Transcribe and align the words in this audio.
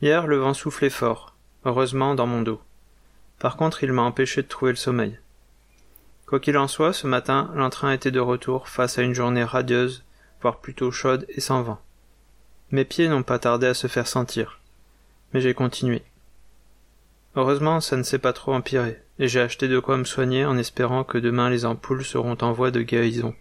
Hier, 0.00 0.28
le 0.28 0.36
vent 0.36 0.54
soufflait 0.54 0.90
fort, 0.90 1.34
heureusement 1.64 2.14
dans 2.14 2.28
mon 2.28 2.42
dos. 2.42 2.60
Par 3.42 3.56
contre, 3.56 3.82
il 3.82 3.92
m'a 3.92 4.02
empêché 4.02 4.40
de 4.40 4.46
trouver 4.46 4.70
le 4.70 4.76
sommeil. 4.76 5.18
Quoi 6.28 6.38
qu'il 6.38 6.56
en 6.56 6.68
soit, 6.68 6.92
ce 6.92 7.08
matin, 7.08 7.50
l'entrain 7.56 7.90
était 7.90 8.12
de 8.12 8.20
retour 8.20 8.68
face 8.68 8.98
à 8.98 9.02
une 9.02 9.14
journée 9.14 9.42
radieuse, 9.42 10.04
voire 10.40 10.60
plutôt 10.60 10.92
chaude 10.92 11.26
et 11.28 11.40
sans 11.40 11.60
vent. 11.64 11.80
Mes 12.70 12.84
pieds 12.84 13.08
n'ont 13.08 13.24
pas 13.24 13.40
tardé 13.40 13.66
à 13.66 13.74
se 13.74 13.88
faire 13.88 14.06
sentir. 14.06 14.60
Mais 15.34 15.40
j'ai 15.40 15.54
continué. 15.54 16.04
Heureusement, 17.34 17.80
ça 17.80 17.96
ne 17.96 18.04
s'est 18.04 18.20
pas 18.20 18.32
trop 18.32 18.54
empiré, 18.54 19.02
et 19.18 19.26
j'ai 19.26 19.40
acheté 19.40 19.66
de 19.66 19.80
quoi 19.80 19.96
me 19.96 20.04
soigner 20.04 20.44
en 20.44 20.56
espérant 20.56 21.02
que 21.02 21.18
demain 21.18 21.50
les 21.50 21.64
ampoules 21.64 22.04
seront 22.04 22.38
en 22.42 22.52
voie 22.52 22.70
de 22.70 22.82
guérison. 22.82 23.34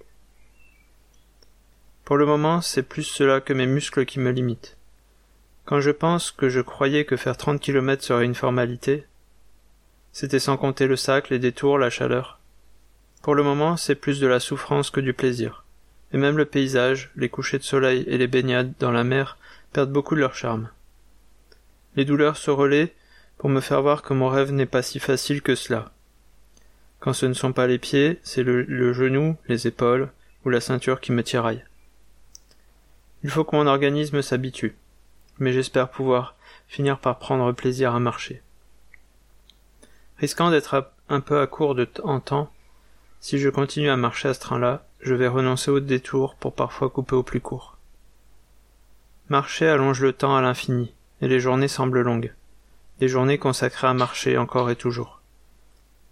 Pour 2.06 2.18
le 2.18 2.26
moment, 2.26 2.62
c'est 2.62 2.82
plus 2.82 3.04
cela 3.04 3.40
que 3.40 3.54
mes 3.54 3.68
muscles 3.68 4.08
qui 4.08 4.20
me 4.20 4.32
limitent. 4.32 4.78
Quand 5.66 5.80
je 5.80 5.92
pense 5.92 6.32
que 6.32 6.50
je 6.50 6.62
croyais 6.62 7.06
que 7.06 7.18
faire 7.18 7.38
trente 7.38 7.62
kilomètres 7.62 8.04
serait 8.04 8.26
une 8.26 8.34
formalité, 8.34 9.06
c'était 10.14 10.40
sans 10.40 10.58
compter 10.58 10.88
le 10.88 10.96
sac, 10.96 11.30
les 11.30 11.40
détours, 11.40 11.78
la 11.78 11.90
chaleur. 11.90 12.40
Pour 13.22 13.36
le 13.36 13.44
moment, 13.44 13.78
c'est 13.78 13.96
plus 13.96 14.20
de 14.20 14.28
la 14.28 14.40
souffrance 14.40 14.90
que 14.90 15.00
du 15.00 15.14
plaisir. 15.14 15.64
Et 16.14 16.18
même 16.18 16.38
le 16.38 16.46
paysage, 16.46 17.12
les 17.16 17.30
couchers 17.30 17.60
de 17.60 17.64
soleil 17.64 18.04
et 18.08 18.18
les 18.18 18.28
baignades 18.28 18.74
dans 18.80 18.92
la 18.92 19.04
mer 19.04 19.38
perdent 19.72 19.92
beaucoup 19.92 20.16
de 20.16 20.20
leur 20.20 20.36
charme. 20.36 20.70
Les 21.96 22.06
douleurs 22.06 22.38
se 22.38 22.52
relaient 22.52 22.94
pour 23.38 23.50
me 23.50 23.62
faire 23.62 23.82
voir 23.82 24.02
que 24.02 24.14
mon 24.14 24.28
rêve 24.28 24.52
n'est 24.52 24.66
pas 24.66 24.82
si 24.82 25.00
facile 25.00 25.42
que 25.42 25.56
cela. 25.56 25.92
Quand 27.00 27.14
ce 27.14 27.26
ne 27.26 27.34
sont 27.34 27.54
pas 27.54 27.68
les 27.68 27.80
pieds, 27.80 28.20
c'est 28.24 28.44
le, 28.44 28.64
le 28.64 28.94
genou, 28.94 29.38
les 29.48 29.68
épaules 29.68 30.10
ou 30.46 30.50
la 30.50 30.62
ceinture 30.62 31.00
qui 31.00 31.12
me 31.12 31.24
tiraillent. 31.24 31.64
Il 33.24 33.30
faut 33.30 33.44
que 33.44 33.56
mon 33.56 33.68
organisme 33.68 34.22
s'habitue, 34.22 34.76
mais 35.40 35.54
j'espère 35.54 35.90
pouvoir 35.90 36.36
finir 36.68 37.00
par 37.00 37.20
prendre 37.20 37.52
plaisir 37.52 37.96
à 37.96 38.00
marcher. 38.00 38.42
Risquant 40.22 40.52
d'être 40.52 40.94
un 41.10 41.20
peu 41.20 41.42
à 41.42 41.48
court 41.48 41.74
de 41.74 41.90
en 42.04 42.20
temps, 42.20 42.54
si 43.22 43.40
je 43.40 43.50
continue 43.50 43.90
à 43.90 43.98
marcher 43.98 44.28
à 44.28 44.36
ce 44.36 44.40
train-là, 44.40 44.86
je 45.00 45.16
vais 45.16 45.28
renoncer 45.28 45.72
au 45.72 45.80
détour 45.80 46.36
pour 46.36 46.54
parfois 46.54 46.92
couper 46.92 47.16
au 47.16 47.24
plus 47.24 47.42
court. 47.42 47.80
Marcher 49.30 49.68
allonge 49.68 50.00
le 50.00 50.14
temps 50.14 50.36
à 50.36 50.42
l'infini, 50.44 50.94
et 51.22 51.28
les 51.28 51.40
journées 51.40 51.68
semblent 51.68 52.02
longues. 52.02 52.36
Des 53.00 53.08
journées 53.08 53.40
consacrées 53.40 53.88
à 53.88 53.96
marcher 53.96 54.38
encore 54.38 54.70
et 54.70 54.76
toujours. 54.76 55.22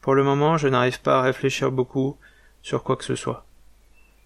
Pour 0.01 0.15
le 0.15 0.23
moment, 0.23 0.57
je 0.57 0.67
n'arrive 0.67 1.01
pas 1.01 1.19
à 1.19 1.21
réfléchir 1.21 1.71
beaucoup 1.71 2.17
sur 2.63 2.81
quoi 2.81 2.95
que 2.95 3.05
ce 3.05 3.15
soit. 3.15 3.45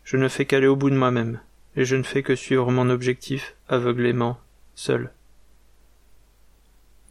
Je 0.05 0.15
ne 0.15 0.29
fais 0.29 0.45
qu'aller 0.45 0.67
au 0.67 0.77
bout 0.77 0.91
de 0.91 0.95
moi-même, 0.95 1.41
et 1.75 1.83
je 1.83 1.97
ne 1.97 2.03
fais 2.03 2.23
que 2.23 2.37
suivre 2.37 2.71
mon 2.71 2.89
objectif 2.89 3.57
aveuglément, 3.67 4.39
seul. 4.75 5.11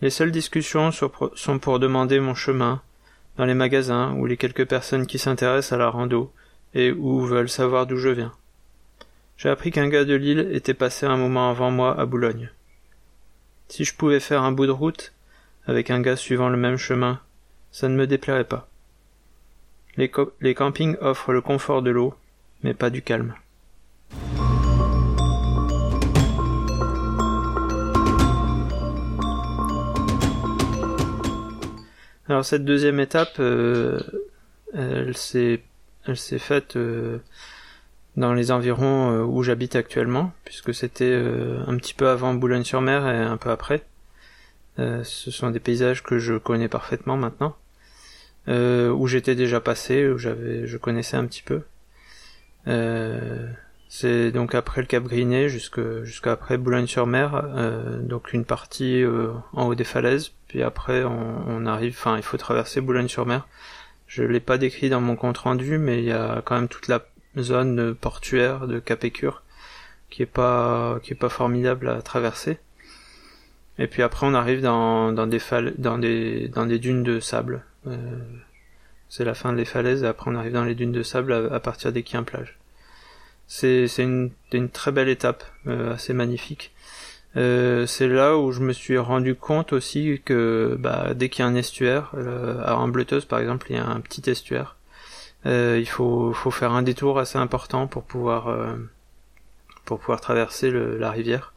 Les 0.02 0.10
seules 0.10 0.32
discussions 0.32 0.90
sont 0.90 1.58
pour 1.60 1.78
demander 1.78 2.18
mon 2.18 2.34
chemin, 2.34 2.82
dans 3.36 3.44
les 3.44 3.54
magasins 3.54 4.12
ou 4.14 4.26
les 4.26 4.36
quelques 4.36 4.66
personnes 4.66 5.06
qui 5.06 5.18
s'intéressent 5.18 5.72
à 5.72 5.76
la 5.76 5.88
rando 5.88 6.32
et 6.74 6.90
ou 6.90 7.20
veulent 7.20 7.48
savoir 7.48 7.86
d'où 7.86 7.96
je 7.96 8.08
viens. 8.08 8.32
J'ai 9.36 9.48
appris 9.48 9.70
qu'un 9.70 9.88
gars 9.88 10.04
de 10.04 10.14
Lille 10.14 10.48
était 10.50 10.74
passé 10.74 11.06
un 11.06 11.16
moment 11.16 11.50
avant 11.50 11.70
moi 11.70 11.98
à 11.98 12.04
Boulogne. 12.04 12.50
Si 13.68 13.84
je 13.84 13.94
pouvais 13.94 14.18
faire 14.18 14.42
un 14.42 14.50
bout 14.50 14.66
de 14.66 14.72
route 14.72 15.12
avec 15.66 15.88
un 15.88 16.00
gars 16.00 16.16
suivant 16.16 16.48
le 16.48 16.56
même 16.56 16.78
chemin, 16.78 17.20
ça 17.70 17.88
ne 17.88 17.94
me 17.94 18.08
déplairait 18.08 18.42
pas. 18.42 18.68
Les, 19.96 20.10
les 20.40 20.54
campings 20.54 20.96
offrent 21.00 21.32
le 21.32 21.42
confort 21.42 21.80
de 21.80 21.90
l'eau, 21.90 22.14
mais 22.64 22.74
pas 22.74 22.90
du 22.90 23.02
calme. 23.02 23.36
Alors 32.28 32.44
cette 32.44 32.64
deuxième 32.64 33.00
étape, 33.00 33.36
euh, 33.40 34.00
elle 34.74 35.16
s'est 35.16 35.58
faite 36.38 36.76
euh, 36.76 37.18
dans 38.16 38.32
les 38.32 38.52
environs 38.52 39.10
euh, 39.10 39.22
où 39.24 39.42
j'habite 39.42 39.74
actuellement, 39.74 40.32
puisque 40.44 40.72
c'était 40.72 41.14
un 41.14 41.76
petit 41.76 41.94
peu 41.94 42.08
avant 42.08 42.34
Boulogne-sur-Mer 42.34 43.08
et 43.08 43.18
un 43.18 43.36
peu 43.36 43.50
après. 43.50 43.82
ce 44.78 45.30
sont 45.30 45.50
des 45.50 45.60
paysages 45.60 46.02
que 46.02 46.18
je 46.18 46.34
connais 46.34 46.68
parfaitement 46.68 47.16
maintenant, 47.16 47.56
où 48.46 49.06
j'étais 49.08 49.34
déjà 49.34 49.60
passé, 49.60 50.08
où 50.08 50.16
j'avais, 50.16 50.66
je 50.66 50.76
connaissais 50.76 51.16
un 51.16 51.26
petit 51.26 51.42
peu. 51.42 51.62
C'est 53.94 54.32
donc 54.32 54.54
après 54.54 54.80
le 54.80 54.86
Cap 54.86 55.04
Griné 55.04 55.50
jusqu'à 55.50 56.32
après 56.32 56.56
Boulogne-sur-Mer, 56.56 58.00
donc 58.00 58.32
une 58.32 58.46
partie 58.46 59.04
en 59.52 59.66
haut 59.66 59.74
des 59.74 59.84
falaises, 59.84 60.32
puis 60.52 60.62
après, 60.62 61.02
on, 61.02 61.64
arrive, 61.64 61.94
enfin, 61.98 62.18
il 62.18 62.22
faut 62.22 62.36
traverser 62.36 62.82
Boulogne-sur-Mer. 62.82 63.48
Je 64.06 64.22
l'ai 64.22 64.38
pas 64.38 64.58
décrit 64.58 64.90
dans 64.90 65.00
mon 65.00 65.16
compte 65.16 65.38
rendu, 65.38 65.78
mais 65.78 66.00
il 66.00 66.04
y 66.04 66.12
a 66.12 66.42
quand 66.44 66.56
même 66.56 66.68
toute 66.68 66.88
la 66.88 67.06
zone 67.38 67.94
portuaire 67.94 68.66
de 68.66 68.78
Capécure 68.78 69.42
qui 70.10 70.20
est 70.20 70.26
pas, 70.26 71.00
qui 71.02 71.14
est 71.14 71.16
pas 71.16 71.30
formidable 71.30 71.88
à 71.88 72.02
traverser. 72.02 72.58
Et 73.78 73.86
puis 73.86 74.02
après, 74.02 74.26
on 74.26 74.34
arrive 74.34 74.60
dans, 74.60 75.10
dans 75.10 75.26
des 75.26 75.40
dans 75.78 75.96
des, 75.96 76.48
dans 76.48 76.66
des 76.66 76.78
dunes 76.78 77.02
de 77.02 77.18
sable. 77.18 77.64
Euh, 77.86 78.20
c'est 79.08 79.24
la 79.24 79.32
fin 79.32 79.54
des 79.54 79.64
falaises, 79.64 80.02
et 80.02 80.06
après 80.06 80.30
on 80.30 80.34
arrive 80.34 80.52
dans 80.52 80.64
les 80.64 80.74
dunes 80.74 80.92
de 80.92 81.02
sable 81.02 81.32
à, 81.50 81.60
partir 81.60 81.92
des 81.92 82.02
plage. 82.02 82.58
C'est, 82.58 82.61
c'est 83.46 83.86
une, 83.98 84.30
une 84.52 84.70
très 84.70 84.92
belle 84.92 85.08
étape, 85.08 85.44
euh, 85.66 85.94
assez 85.94 86.12
magnifique. 86.14 86.72
Euh, 87.36 87.86
c'est 87.86 88.08
là 88.08 88.36
où 88.36 88.52
je 88.52 88.60
me 88.60 88.72
suis 88.72 88.98
rendu 88.98 89.34
compte 89.34 89.72
aussi 89.72 90.20
que 90.24 90.76
bah, 90.78 91.14
dès 91.14 91.28
qu'il 91.28 91.44
y 91.44 91.48
a 91.48 91.50
un 91.50 91.54
estuaire, 91.54 92.12
euh, 92.14 92.62
à 92.64 92.76
Ambleteuse 92.76 93.24
par 93.24 93.40
exemple, 93.40 93.66
il 93.70 93.76
y 93.76 93.78
a 93.78 93.86
un 93.86 94.00
petit 94.00 94.28
estuaire. 94.28 94.76
Euh, 95.46 95.78
il 95.80 95.88
faut, 95.88 96.32
faut 96.32 96.50
faire 96.50 96.72
un 96.72 96.82
détour 96.82 97.18
assez 97.18 97.38
important 97.38 97.86
pour 97.86 98.04
pouvoir 98.04 98.48
euh, 98.48 98.76
pour 99.84 99.98
pouvoir 99.98 100.20
traverser 100.20 100.70
le, 100.70 100.98
la 100.98 101.10
rivière. 101.10 101.52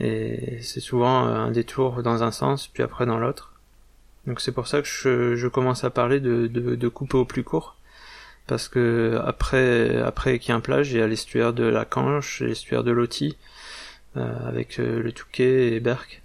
Et 0.00 0.60
c'est 0.62 0.80
souvent 0.80 1.24
un 1.24 1.50
détour 1.50 2.02
dans 2.02 2.22
un 2.22 2.30
sens, 2.30 2.68
puis 2.68 2.82
après 2.82 3.06
dans 3.06 3.18
l'autre. 3.18 3.52
Donc 4.26 4.40
c'est 4.40 4.52
pour 4.52 4.66
ça 4.68 4.82
que 4.82 4.88
je, 4.88 5.36
je, 5.36 5.48
commence 5.48 5.84
à 5.84 5.90
parler 5.90 6.20
de, 6.20 6.48
de, 6.48 6.74
de 6.74 6.88
couper 6.88 7.16
au 7.16 7.24
plus 7.24 7.44
court 7.44 7.75
parce 8.46 8.68
que 8.68 9.20
après 9.24 10.00
après 10.02 10.38
qu'il 10.38 10.50
y 10.50 10.52
a 10.52 10.56
un 10.56 10.60
plage, 10.60 10.92
il 10.92 10.98
y 10.98 11.02
a 11.02 11.06
l'estuaire 11.06 11.52
de 11.52 11.64
la 11.64 11.84
Canche, 11.84 12.40
l'estuaire 12.40 12.84
de 12.84 12.92
Loti, 12.92 13.36
euh, 14.16 14.48
avec 14.48 14.78
euh, 14.78 15.02
le 15.02 15.12
Touquet 15.12 15.74
et 15.74 15.80
Berck. 15.80 16.22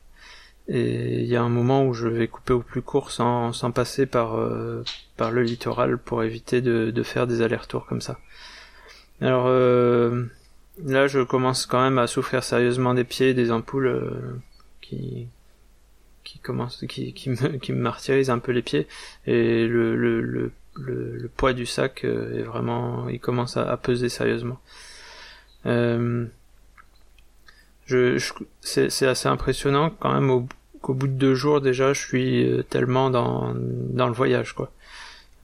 Et 0.68 1.22
il 1.22 1.26
y 1.26 1.36
a 1.36 1.42
un 1.42 1.50
moment 1.50 1.86
où 1.86 1.94
je 1.94 2.08
vais 2.08 2.28
couper 2.28 2.54
au 2.54 2.62
plus 2.62 2.82
court 2.82 3.12
sans, 3.12 3.52
sans 3.52 3.72
passer 3.72 4.06
par, 4.06 4.38
euh, 4.38 4.84
par 5.18 5.32
le 5.32 5.44
littoral 5.44 5.98
pour 5.98 6.24
éviter 6.24 6.62
de, 6.62 6.92
de 6.92 7.04
faire 7.04 7.28
des 7.28 7.42
allers-retours 7.42 7.86
comme 7.88 8.02
ça. 8.02 8.20
Alors 9.20 9.50
là, 9.50 11.08
je 11.08 11.24
commence 11.24 11.66
quand 11.66 11.82
même 11.82 11.98
à 12.00 12.08
souffrir 12.08 12.44
sérieusement 12.44 12.94
des 12.94 13.04
pieds, 13.04 13.34
des 13.34 13.52
ampoules 13.52 14.40
qui 14.82 15.28
qui 16.24 16.40
commencent, 16.40 16.86
qui, 16.88 17.14
qui 17.14 17.30
me 17.30 17.36
qui 17.62 17.74
me 17.74 17.82
martyrisent 17.82 18.30
un 18.30 18.40
peu 18.40 18.52
les 18.52 18.62
pieds 18.62 18.88
et 19.26 19.68
le, 19.68 19.96
le, 19.96 20.22
le, 20.22 20.52
poids 21.42 21.54
du 21.54 21.66
sac 21.66 22.04
est 22.04 22.44
vraiment, 22.44 23.10
il 23.10 23.20
commence 23.20 23.58
à, 23.58 23.76
peser 23.76 24.10
sérieusement. 24.10 24.60
Euh, 25.66 26.28
je, 27.88 28.24
c'est 28.62 29.08
assez 29.08 29.28
impressionnant 29.28 29.90
quand 29.90 30.14
même 30.14 30.30
au, 30.30 30.48
qu'au 30.82 30.94
bout 30.94 31.08
de 31.08 31.14
deux 31.14 31.34
jours 31.34 31.60
déjà 31.60 31.94
je 31.94 32.00
suis 32.00 32.48
euh, 32.48 32.62
tellement 32.62 33.10
dans, 33.10 33.56
dans 33.56 34.06
le 34.06 34.14
voyage 34.14 34.54
quoi. 34.54 34.72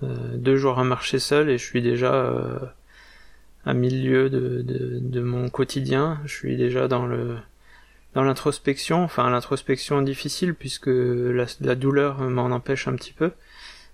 Euh, 0.03 0.37
deux 0.37 0.55
jours 0.55 0.77
à 0.77 0.83
marcher 0.83 1.17
seul 1.17 1.49
et 1.49 1.57
je 1.57 1.65
suis 1.65 1.81
déjà 1.81 2.13
euh, 2.13 2.59
à 3.65 3.73
milieu 3.73 4.29
de, 4.29 4.61
de, 4.61 5.21
mon 5.21 5.49
quotidien. 5.49 6.21
Je 6.25 6.33
suis 6.35 6.57
déjà 6.57 6.87
dans 6.87 7.07
le 7.07 7.37
dans 8.13 8.21
l'introspection, 8.23 9.03
enfin 9.03 9.27
l'introspection 9.31 10.03
difficile 10.03 10.53
puisque 10.53 10.91
la 10.91 11.75
douleur 11.75 12.21
m'en 12.21 12.51
empêche 12.51 12.87
un 12.87 12.95
petit 12.95 13.13
peu, 13.13 13.31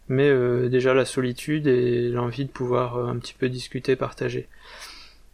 mais 0.09 0.29
euh, 0.29 0.69
déjà 0.69 0.94
la 0.94 1.05
solitude 1.05 1.67
et 1.67 2.09
l'envie 2.09 2.45
de 2.45 2.51
pouvoir 2.51 2.97
un 2.97 3.17
petit 3.17 3.33
peu 3.33 3.50
discuter, 3.50 3.95
partager. 3.95 4.47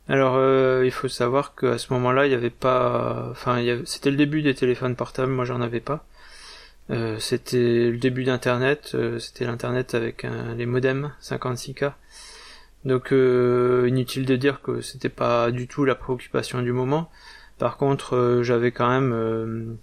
Alors, 0.07 0.35
euh, 0.37 0.83
il 0.85 0.91
faut 0.91 1.07
savoir 1.07 1.55
qu'à 1.55 1.77
ce 1.77 1.93
moment-là, 1.93 2.25
il 2.25 2.29
n'y 2.29 2.35
avait 2.35 2.49
pas, 2.49 3.27
enfin, 3.31 3.63
c'était 3.85 4.09
le 4.09 4.17
début 4.17 4.41
des 4.41 4.55
téléphones 4.55 4.95
portables. 4.95 5.31
Moi, 5.31 5.45
j'en 5.45 5.61
avais 5.61 5.81
pas. 5.81 6.05
c'était 7.19 7.91
le 7.91 7.97
début 7.97 8.23
d'internet, 8.23 8.95
c'était 9.19 9.45
l'internet 9.45 9.93
avec 9.93 10.25
les 10.57 10.65
modems 10.65 11.11
56K. 11.21 11.93
Donc 12.85 13.11
inutile 13.11 14.25
de 14.25 14.35
dire 14.35 14.61
que 14.61 14.81
c'était 14.81 15.09
pas 15.09 15.51
du 15.51 15.67
tout 15.67 15.85
la 15.85 15.95
préoccupation 15.95 16.61
du 16.63 16.71
moment. 16.71 17.11
Par 17.59 17.77
contre, 17.77 18.39
j'avais 18.41 18.71
quand 18.71 18.89
même 18.89 19.77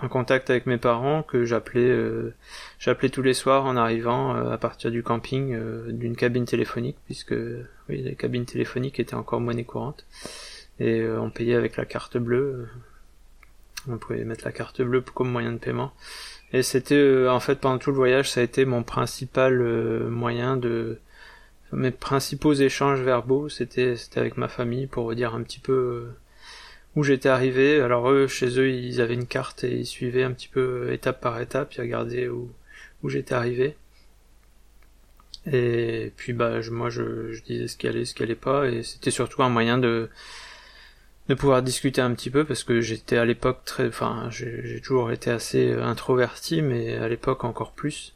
un 0.00 0.08
contact 0.08 0.50
avec 0.50 0.66
mes 0.66 0.78
parents 0.78 1.22
que 1.22 1.44
j'appelais 1.44 1.88
euh, 1.88 2.34
j'appelais 2.78 3.08
tous 3.08 3.22
les 3.22 3.34
soirs 3.34 3.64
en 3.64 3.76
arrivant 3.76 4.36
euh, 4.36 4.50
à 4.50 4.58
partir 4.58 4.90
du 4.90 5.02
camping 5.02 5.54
euh, 5.54 5.90
d'une 5.90 6.16
cabine 6.16 6.44
téléphonique 6.44 6.96
puisque 7.06 7.34
oui 7.88 8.02
les 8.02 8.14
cabines 8.14 8.44
téléphoniques 8.44 9.00
étaient 9.00 9.14
encore 9.14 9.40
monnaie 9.40 9.64
courante. 9.64 10.06
Et 10.80 11.04
on 11.04 11.28
payait 11.28 11.56
avec 11.56 11.76
la 11.76 11.84
carte 11.84 12.18
bleue. 12.18 12.68
On 13.88 13.98
pouvait 13.98 14.22
mettre 14.22 14.44
la 14.44 14.52
carte 14.52 14.80
bleue 14.80 15.00
comme 15.00 15.28
moyen 15.28 15.50
de 15.52 15.58
paiement. 15.58 15.92
Et 16.52 16.62
c'était 16.62 17.26
en 17.28 17.40
fait 17.40 17.56
pendant 17.56 17.78
tout 17.78 17.90
le 17.90 17.96
voyage 17.96 18.30
ça 18.30 18.40
a 18.40 18.44
été 18.44 18.64
mon 18.64 18.84
principal 18.84 19.58
moyen 20.08 20.56
de 20.56 21.00
mes 21.72 21.90
principaux 21.90 22.54
échanges 22.54 23.00
verbaux 23.00 23.48
c'était 23.48 23.96
c'était 23.96 24.20
avec 24.20 24.36
ma 24.36 24.48
famille 24.48 24.86
pour 24.86 25.12
dire 25.16 25.34
un 25.34 25.42
petit 25.42 25.58
peu 25.58 26.06
où 26.96 27.02
j'étais 27.04 27.28
arrivé. 27.28 27.80
Alors 27.80 28.10
eux, 28.10 28.26
chez 28.26 28.58
eux, 28.58 28.70
ils 28.70 29.00
avaient 29.00 29.14
une 29.14 29.26
carte 29.26 29.64
et 29.64 29.76
ils 29.78 29.86
suivaient 29.86 30.24
un 30.24 30.32
petit 30.32 30.48
peu 30.48 30.88
euh, 30.88 30.92
étape 30.92 31.20
par 31.20 31.40
étape, 31.40 31.74
ils 31.74 31.80
regardaient 31.82 32.28
où, 32.28 32.50
où 33.02 33.08
j'étais 33.08 33.34
arrivé. 33.34 33.76
Et 35.50 36.12
puis 36.16 36.32
bah 36.32 36.60
moi 36.70 36.90
je, 36.90 37.32
je 37.32 37.42
disais 37.44 37.68
ce 37.68 37.76
qui 37.76 37.88
allait, 37.88 38.04
ce 38.04 38.14
qui 38.14 38.22
allait 38.22 38.34
pas, 38.34 38.66
et 38.68 38.82
c'était 38.82 39.10
surtout 39.10 39.42
un 39.42 39.48
moyen 39.48 39.78
de 39.78 40.10
de 41.28 41.34
pouvoir 41.34 41.62
discuter 41.62 42.00
un 42.00 42.14
petit 42.14 42.30
peu 42.30 42.44
parce 42.44 42.64
que 42.64 42.80
j'étais 42.80 43.18
à 43.18 43.24
l'époque 43.24 43.64
très, 43.64 43.88
enfin 43.88 44.28
j'ai 44.30 44.80
toujours 44.82 45.12
été 45.12 45.30
assez 45.30 45.70
euh, 45.72 45.84
introverti, 45.84 46.62
mais 46.62 46.96
à 46.96 47.08
l'époque 47.08 47.44
encore 47.44 47.72
plus. 47.72 48.14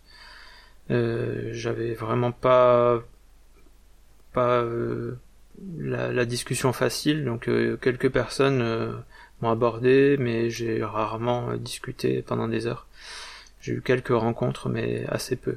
Euh, 0.90 1.50
j'avais 1.52 1.94
vraiment 1.94 2.32
pas 2.32 3.02
pas 4.32 4.62
euh, 4.62 5.16
la, 5.79 6.25
discussion 6.25 6.73
facile, 6.73 7.25
donc 7.25 7.49
euh, 7.49 7.76
quelques 7.76 8.11
personnes 8.11 8.61
euh, 8.62 8.93
m'ont 9.41 9.50
abordé, 9.50 10.17
mais 10.19 10.50
j'ai 10.50 10.82
rarement 10.82 11.50
euh, 11.50 11.56
discuté 11.56 12.23
pendant 12.23 12.49
des 12.49 12.67
heures. 12.67 12.87
J'ai 13.61 13.73
eu 13.75 13.82
quelques 13.82 14.09
rencontres, 14.09 14.69
mais 14.69 15.05
assez 15.09 15.37
peu. 15.37 15.56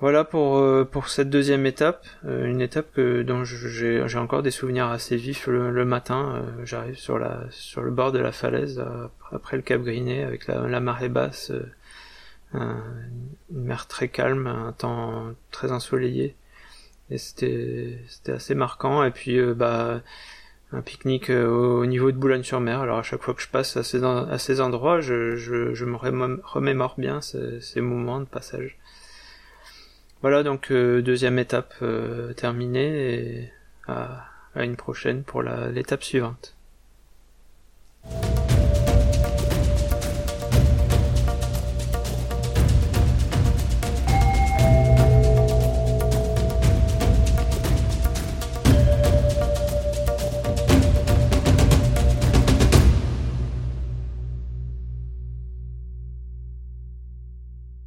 Voilà 0.00 0.22
pour 0.22 1.08
cette 1.08 1.28
deuxième 1.28 1.66
étape, 1.66 2.06
une 2.24 2.60
étape 2.60 3.00
dont 3.00 3.42
j'ai 3.42 4.00
encore 4.16 4.44
des 4.44 4.52
souvenirs 4.52 4.86
assez 4.86 5.16
vifs 5.16 5.48
le, 5.48 5.84
matin. 5.84 6.44
J'arrive 6.62 6.96
sur 6.96 7.18
le 7.18 7.90
bord 7.90 8.12
de 8.12 8.20
la 8.20 8.30
falaise 8.30 8.80
après 9.32 9.56
le 9.56 9.62
Cap 9.64 9.82
Griné 9.82 10.22
avec 10.22 10.46
la 10.46 10.78
marée 10.78 11.08
basse, 11.08 11.50
une 12.54 12.80
mer 13.50 13.88
très 13.88 14.06
calme, 14.06 14.46
un 14.46 14.70
temps 14.70 15.34
très 15.50 15.72
ensoleillé 15.72 16.36
et 17.10 17.18
c'était 17.18 17.98
c'était 18.08 18.32
assez 18.32 18.54
marquant 18.54 19.04
et 19.04 19.10
puis 19.10 19.38
euh, 19.38 19.54
bah 19.54 20.02
un 20.72 20.82
pique-nique 20.82 21.30
euh, 21.30 21.46
au 21.48 21.86
niveau 21.86 22.12
de 22.12 22.18
Boulogne-sur-Mer. 22.18 22.80
Alors 22.80 22.98
à 22.98 23.02
chaque 23.02 23.22
fois 23.22 23.32
que 23.32 23.40
je 23.40 23.48
passe 23.48 23.78
à 23.78 23.82
ces, 23.82 24.60
endroits, 24.60 25.00
je, 25.00 25.34
je, 25.36 25.72
je 25.72 25.84
me 25.86 25.96
remémore 25.96 26.94
bien 26.98 27.22
ces, 27.22 27.80
moments 27.80 28.20
de 28.20 28.26
passage. 28.26 28.78
Voilà 30.20 30.42
donc 30.42 30.70
euh, 30.70 31.00
deuxième 31.00 31.38
étape 31.38 31.74
terminée 32.36 33.14
et 33.14 33.52
à 33.86 34.26
une 34.56 34.76
prochaine 34.76 35.22
pour 35.22 35.42
l'étape 35.42 36.02
suivante. 36.02 36.57